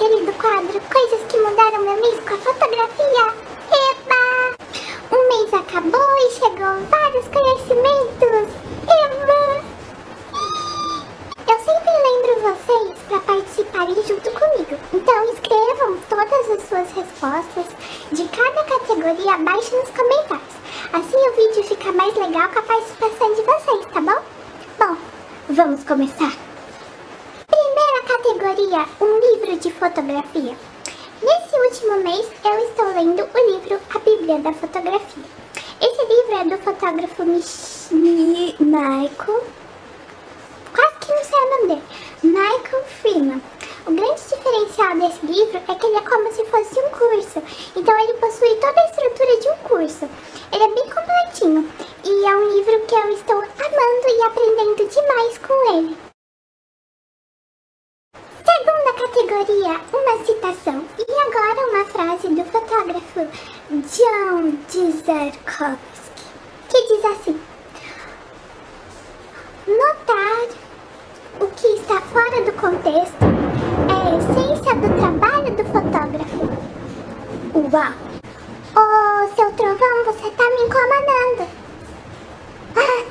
querido 0.00 0.32
quadro 0.32 0.80
Coisas 0.90 1.20
que 1.28 1.36
mudaram 1.36 1.82
meu 1.82 1.94
mês 2.00 2.18
com 2.20 2.34
a 2.34 2.38
fotografia. 2.38 3.34
Eba! 3.70 4.56
O 5.10 5.28
mês 5.28 5.52
acabou 5.52 6.16
e 6.16 6.30
chegou 6.30 6.80
vários 6.88 7.28
conhecimentos. 7.28 8.48
Eba! 8.88 9.62
Eu 11.46 11.58
sempre 11.58 11.92
lembro 12.06 12.40
vocês 12.40 12.98
para 13.08 13.20
participarem 13.20 14.02
junto 14.06 14.30
comigo. 14.30 14.78
Então 14.94 15.24
escrevam 15.34 15.98
todas 16.08 16.50
as 16.50 16.66
suas 16.66 16.90
respostas 16.92 17.66
de 18.10 18.26
cada 18.28 18.64
categoria 18.64 19.34
abaixo 19.34 19.76
nos 19.76 19.90
comentários. 19.90 20.54
Assim 20.94 21.28
o 21.28 21.32
vídeo 21.36 21.62
fica 21.64 21.92
mais 21.92 22.14
legal 22.14 22.48
com 22.48 22.58
a 22.58 22.62
participação 22.62 23.34
de 23.34 23.42
vocês, 23.42 23.86
tá 23.92 24.00
bom? 24.00 24.22
Bom, 24.78 24.96
vamos 25.50 25.84
começar! 25.84 26.49
Um 28.60 29.20
livro 29.20 29.58
de 29.58 29.72
fotografia. 29.72 30.54
Nesse 31.22 31.56
último 31.56 31.96
mês 32.04 32.30
eu 32.44 32.58
estou 32.68 32.88
lendo 32.88 33.22
o 33.22 33.50
livro 33.52 33.80
A 33.94 33.98
Bíblia 34.00 34.38
da 34.40 34.52
Fotografia. 34.52 35.24
Esse 35.80 36.04
livro 36.04 36.34
é 36.34 36.44
do 36.44 36.62
fotógrafo 36.62 37.24
Mich 37.24 37.88
Michael, 37.90 39.44
quase 40.74 40.96
que 41.00 41.10
não 41.10 41.24
sei 41.24 41.38
o 41.38 41.50
nome 41.50 41.68
dele, 41.68 41.82
Michael 42.22 42.84
Freeman. 43.00 43.42
O 43.86 43.92
grande 43.92 44.20
diferencial 44.20 44.94
desse 44.98 45.24
livro 45.24 45.62
é 45.66 45.74
que 45.74 45.86
ele 45.86 45.96
é 45.96 46.02
como 46.02 46.30
se 46.30 46.44
fosse 46.44 46.80
um 46.80 46.90
curso, 46.90 47.42
então 47.74 47.98
ele 47.98 48.12
possui 48.18 48.54
toda 48.56 48.78
a 48.78 48.90
estrutura 48.90 49.40
de 49.40 49.48
um 49.48 49.56
curso. 49.68 50.10
Ele 50.52 50.64
é 50.64 50.68
bem 50.68 50.84
completinho 50.84 51.72
e 52.04 52.26
é 52.26 52.36
um 52.36 52.56
livro 52.58 52.78
que 52.86 52.94
eu 52.94 53.08
estou 53.08 53.38
amando 53.38 54.06
e 54.06 54.22
aprendendo 54.22 54.86
demais 54.86 55.38
com 55.38 55.78
ele. 55.78 56.10
Segunda 58.42 58.92
categoria, 58.94 59.80
citação. 60.40 60.84
E 60.98 61.12
agora 61.12 61.70
uma 61.70 61.84
frase 61.84 62.28
do 62.28 62.44
fotógrafo 62.46 63.28
John 63.70 64.56
Dzarkowski, 64.68 66.24
que 66.68 66.88
diz 66.88 67.04
assim: 67.04 67.40
Notar 69.66 70.48
o 71.40 71.46
que 71.48 71.66
está 71.66 72.00
fora 72.00 72.42
do 72.42 72.52
contexto 72.52 73.24
é 73.88 73.92
a 73.92 74.16
essência 74.16 74.74
do 74.76 74.98
trabalho 74.98 75.54
do 75.54 75.64
fotógrafo. 75.64 76.48
Uau! 77.54 78.10
Oh, 78.76 79.34
seu 79.34 79.52
trovão, 79.52 80.04
você 80.04 80.30
tá 80.30 80.44
me 80.44 80.62
incomodando. 80.62 81.48
Ah, 82.76 83.04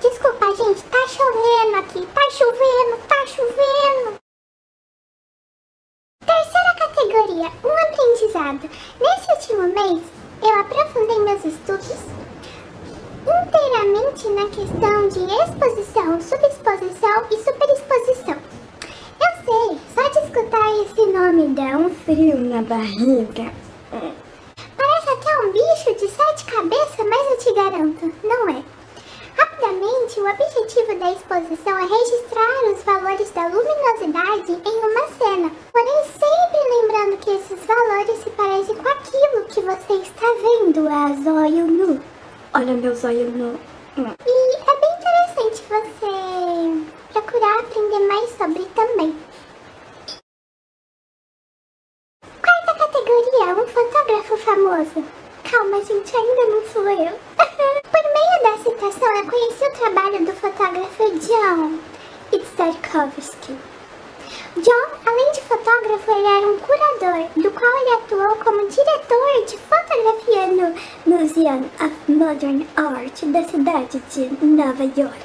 desculpa, 0.00 0.46
gente, 0.56 0.82
tá 0.84 1.08
chovendo 1.08 1.76
aqui, 1.76 2.06
tá 2.06 2.30
chovendo, 2.30 2.96
tá 3.06 3.26
chovendo. 3.26 4.24
Terceira 6.26 6.74
categoria, 6.78 7.52
um 7.62 7.84
aprendizado. 8.44 8.68
Nesse 9.00 9.32
último 9.32 9.68
mês, 9.74 10.02
eu 10.42 10.60
aprofundei 10.60 11.18
meus 11.20 11.44
estudos 11.44 11.96
inteiramente 13.22 14.28
na 14.28 14.48
questão 14.48 15.08
de 15.08 15.24
exposição, 15.42 16.20
subexposição 16.20 17.24
e 17.30 17.36
superexposição. 17.42 18.36
Eu 19.20 19.44
sei, 19.44 19.80
só 19.94 20.08
de 20.10 20.26
escutar 20.26 20.70
esse 20.82 21.06
nome 21.06 21.54
dá 21.54 21.78
um 21.78 21.88
frio 21.90 22.36
na 22.38 22.62
barriga. 22.62 23.50
Parece 24.76 25.08
até 25.08 25.38
um 25.38 25.52
bicho 25.52 25.94
de 25.94 26.08
sete 26.10 26.44
cabeças, 26.44 27.06
mas 27.08 27.30
eu 27.30 27.38
te 27.38 27.54
garanto, 27.54 28.12
não 28.22 28.48
é. 28.50 28.73
Rapidamente, 29.74 30.20
o 30.20 30.30
objetivo 30.30 30.98
da 31.00 31.12
exposição 31.12 31.78
é 31.78 31.82
registrar 31.82 32.72
os 32.72 32.82
valores 32.84 33.30
da 33.30 33.48
luminosidade 33.48 34.52
em 34.52 34.78
uma 34.78 35.08
cena, 35.08 35.50
porém 35.72 36.04
sempre 36.04 36.60
lembrando 36.70 37.16
que 37.18 37.30
esses 37.30 37.66
valores 37.66 38.22
se 38.22 38.30
parecem 38.30 38.76
com 38.76 38.88
aquilo 38.88 39.44
que 39.46 39.60
você 39.60 39.94
está 39.94 40.26
vendo 40.42 40.88
a 40.88 41.08
zóio 41.24 41.66
nu. 41.66 42.00
Olha 42.54 42.74
meu 42.74 42.94
zóio 42.94 43.30
nu. 43.32 43.58
Hum. 43.98 44.14
E 44.24 44.56
é 44.56 44.80
bem 44.80 44.94
interessante 44.96 45.62
você 45.68 47.12
procurar 47.12 47.58
aprender 47.58 48.06
mais 48.06 48.30
sobre 48.30 48.64
também. 48.76 49.16
Quarta 52.40 52.74
categoria, 52.78 53.56
um 53.56 53.66
fotógrafo 53.66 54.36
famoso. 54.36 55.04
Calma, 55.56 55.76
gente, 55.84 56.16
ainda 56.16 56.46
não 56.46 56.66
sou 56.66 56.82
eu. 56.82 57.12
Por 57.38 58.04
meio 58.12 58.42
da 58.42 58.58
citação, 58.58 59.16
eu 59.16 59.24
conheci 59.24 59.64
o 59.64 59.78
trabalho 59.78 60.26
do 60.26 60.32
fotógrafo 60.32 61.04
John 61.20 61.78
Itzarkovsky. 62.32 63.56
John, 64.56 64.86
além 65.06 65.30
de 65.30 65.40
fotógrafo, 65.42 66.10
ele 66.10 66.26
era 66.26 66.46
um 66.48 66.58
curador, 66.58 67.28
do 67.36 67.50
qual 67.52 67.80
ele 67.82 67.90
atuou 67.90 68.36
como 68.42 68.68
diretor 68.68 69.44
de 69.46 69.56
fotografia 69.58 70.46
no 70.48 70.74
Museum 71.06 71.70
of 71.80 72.12
Modern 72.12 72.66
Art 72.74 73.22
da 73.22 73.44
cidade 73.44 74.02
de 74.10 74.44
Nova 74.44 74.82
York. 74.82 75.24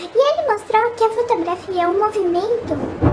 E 0.00 0.04
ele 0.04 0.50
mostrou 0.50 0.90
que 0.92 1.04
a 1.04 1.10
fotografia 1.10 1.82
é 1.82 1.86
um 1.86 1.98
movimento 1.98 3.11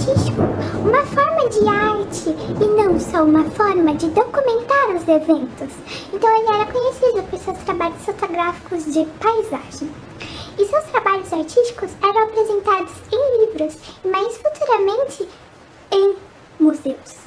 artístico, 0.00 0.40
uma 0.80 1.04
forma 1.04 1.48
de 1.50 1.68
arte 1.68 2.30
e 2.30 2.66
não 2.74 2.98
só 2.98 3.22
uma 3.22 3.44
forma 3.50 3.94
de 3.94 4.08
documentar 4.08 4.96
os 4.96 5.06
eventos. 5.06 5.74
Então 6.12 6.36
ele 6.38 6.48
era 6.48 6.72
conhecido 6.72 7.22
por 7.28 7.38
seus 7.38 7.58
trabalhos 7.58 8.02
fotográficos 8.02 8.84
de 8.86 9.04
paisagem. 9.04 9.90
E 10.58 10.64
seus 10.64 10.84
trabalhos 10.84 11.30
artísticos 11.32 11.90
eram 12.02 12.22
apresentados 12.24 12.92
em 13.12 13.46
livros 13.46 13.76
mais 14.04 14.38
futuramente 14.38 15.28
em 15.92 16.16
museus. 16.58 17.20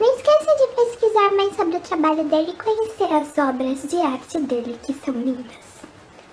Não 0.00 0.14
esqueça 0.14 0.56
de 0.56 0.74
pesquisar 0.74 1.30
mais 1.32 1.54
sobre 1.54 1.76
o 1.76 1.80
trabalho 1.80 2.24
dele 2.24 2.50
e 2.50 2.62
conhecer 2.62 3.14
as 3.14 3.38
obras 3.38 3.82
de 3.88 3.96
arte 3.98 4.38
dele, 4.40 4.78
que 4.84 4.92
são 4.94 5.14
lindas. 5.14 5.64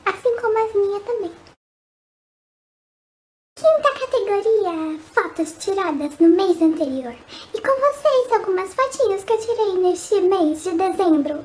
Assim 0.05 0.35
como 0.41 0.57
as 0.57 0.73
minhas 0.73 1.03
também. 1.03 1.31
Quinta 3.55 3.93
categoria: 3.99 4.99
fotos 5.33 5.53
tiradas 5.59 6.11
no 6.19 6.29
mês 6.29 6.61
anterior. 6.61 7.15
E 7.53 7.59
com 7.59 7.67
vocês, 7.67 8.31
algumas 8.31 8.71
fotinhas 8.73 9.23
que 9.23 9.33
eu 9.33 9.39
tirei 9.39 9.77
neste 9.77 10.21
mês 10.21 10.63
de 10.63 10.71
dezembro. 10.71 11.43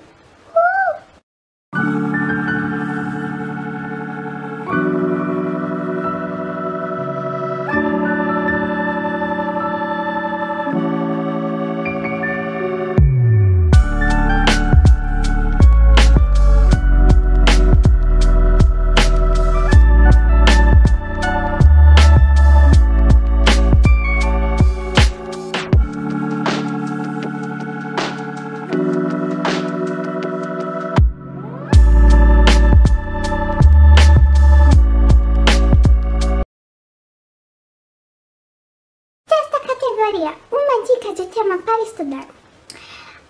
Categoria, 39.98 40.32
uma 40.52 40.86
dica 40.86 41.12
de 41.12 41.26
tema 41.26 41.58
para 41.58 41.82
estudar. 41.82 42.24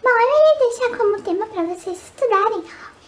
Bom, 0.03 0.11
eu 0.11 0.29
irei 0.29 0.59
deixar 0.59 0.99
como 0.99 1.23
tema 1.23 1.47
para 1.47 1.63
vocês 1.63 1.97
estudarem 1.97 2.63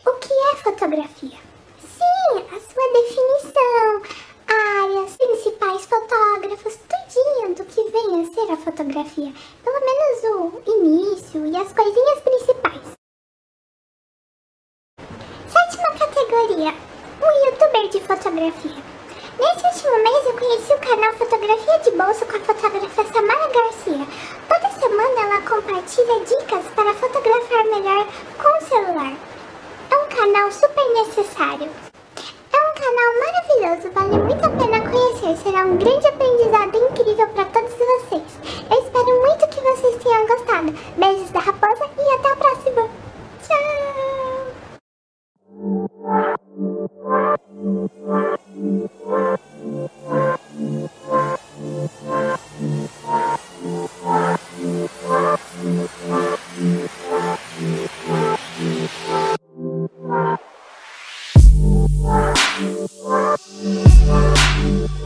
o 0.06 0.12
que 0.12 0.32
é 0.32 0.56
fotografia. 0.56 1.38
Sim, 1.78 2.38
a 2.38 2.58
sua 2.58 2.92
definição, 2.94 4.02
áreas, 4.48 5.14
principais 5.14 5.84
fotógrafos, 5.84 6.78
tudinho 6.88 7.54
do 7.54 7.64
que 7.66 7.84
vem 7.90 8.22
a 8.22 8.32
ser 8.32 8.50
a 8.50 8.56
fotografia. 8.56 9.32
Pelo 9.62 9.80
menos 9.80 10.24
o 10.24 10.62
início 10.66 11.44
e 11.44 11.54
as 11.54 11.70
coisinhas 11.70 12.20
principais. 12.20 12.92
Sétima 15.52 15.98
categoria, 15.98 16.74
um 17.20 17.44
youtuber 17.44 17.88
de 17.90 18.00
fotografia. 18.00 19.00
Nesse 19.40 19.64
último 19.64 20.02
mês 20.04 20.26
eu 20.26 20.34
conheci 20.34 20.70
o 20.75 20.78
canal 20.81 21.14
Fotografia 21.14 21.78
de 21.78 21.90
Bolso 21.92 22.26
com 22.26 22.37
a 22.37 22.40
fotógrafa 22.40 23.04
Samara 23.04 23.48
Garcia. 23.48 24.06
Toda 24.46 24.69
semana 24.78 25.20
ela 25.22 25.40
compartilha 25.40 26.20
dicas 26.20 26.66
para 26.76 26.92
fotografar 26.92 27.64
melhor 27.64 28.06
com 28.37 28.58
o 28.58 28.69
celular. 28.69 29.14
É 29.90 29.96
um 29.96 30.08
canal 30.08 30.52
super 30.52 30.84
necessário. 30.92 31.70
É 32.52 32.58
um 32.58 32.75
canal 32.75 33.10
maravilhoso, 33.19 33.90
vale 33.94 34.19
muito 34.22 34.44
a 34.44 34.50
pena 34.50 34.90
conhecer. 34.90 35.42
Será 35.42 35.64
um 35.64 35.78
grande 35.78 36.06
aprendizado 36.06 36.76
incrível 36.76 37.28
para 37.28 37.46
todos 37.46 37.72
vocês. 37.72 38.09
Bye. 64.10 65.00